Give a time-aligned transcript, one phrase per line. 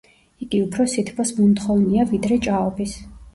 [0.45, 2.99] იგი უფრი სითბოს მომთხოვნია ვიდრე ჭაობის.